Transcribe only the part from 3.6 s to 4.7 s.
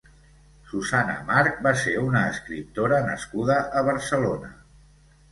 a Barcelona.